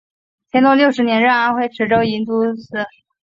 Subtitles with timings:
[0.51, 2.73] 乾隆六十年任安徽池州营都司。